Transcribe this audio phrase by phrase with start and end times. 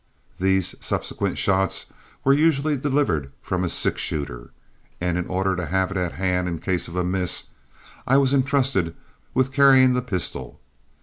[0.39, 1.93] These subsequent shots
[2.23, 4.49] were usually delivered from a six shooter,
[4.99, 7.49] and in order to have it at hand in case of a miss
[8.07, 8.95] I was intrusted
[9.35, 10.59] with carrying the pistol.